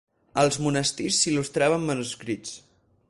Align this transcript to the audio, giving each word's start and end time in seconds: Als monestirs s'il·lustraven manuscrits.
Als 0.43 0.57
monestirs 0.67 1.19
s'il·lustraven 1.25 1.85
manuscrits. 1.91 2.57